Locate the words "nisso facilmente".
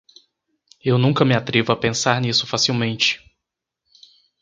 2.19-3.19